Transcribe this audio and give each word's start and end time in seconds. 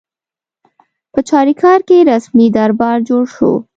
په 1.13 1.19
چاریکار 1.29 1.79
کې 1.87 1.97
رسمي 2.11 2.47
دربار 2.57 2.97
جوړ 3.09 3.23
شو. 3.35 3.51